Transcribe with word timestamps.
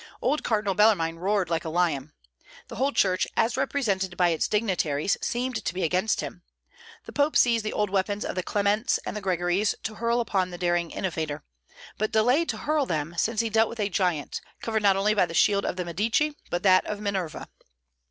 Old 0.19 0.41
Cardinal 0.43 0.73
Bellarmine 0.73 1.17
roared 1.19 1.51
like 1.51 1.63
a 1.63 1.69
lion. 1.69 2.11
The 2.69 2.77
whole 2.77 2.91
Church, 2.91 3.27
as 3.37 3.55
represented 3.55 4.17
by 4.17 4.29
its 4.29 4.47
dignitaries, 4.47 5.15
seemed 5.21 5.63
to 5.63 5.73
be 5.75 5.83
against 5.83 6.21
him. 6.21 6.41
The 7.05 7.11
Pope 7.11 7.37
seized 7.37 7.63
the 7.63 7.71
old 7.73 7.91
weapons 7.91 8.25
of 8.25 8.33
the 8.33 8.41
Clements 8.41 8.97
and 9.05 9.15
the 9.15 9.21
Gregories 9.21 9.75
to 9.83 9.93
hurl 9.93 10.19
upon 10.19 10.49
the 10.49 10.57
daring 10.57 10.89
innovator; 10.89 11.43
but 11.99 12.11
delayed 12.11 12.49
to 12.49 12.57
hurl 12.57 12.87
them, 12.87 13.13
since 13.15 13.41
he 13.41 13.49
dealt 13.51 13.69
with 13.69 13.79
a 13.79 13.89
giant, 13.89 14.41
covered 14.59 14.81
not 14.81 14.97
only 14.97 15.13
by 15.13 15.27
the 15.27 15.35
shield 15.35 15.65
of 15.65 15.75
the 15.75 15.85
Medici, 15.85 16.35
but 16.49 16.63
that 16.63 16.83
of 16.87 16.99
Minerva. 16.99 17.47